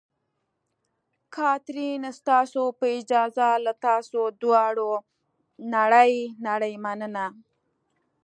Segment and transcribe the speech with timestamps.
[1.35, 4.91] کاترین: ستاسو په اجازه، له تاسو دواړو
[5.75, 6.13] نړۍ
[6.47, 7.25] نړۍ مننه.